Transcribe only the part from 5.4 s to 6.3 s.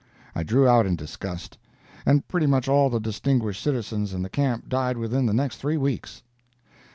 three weeks.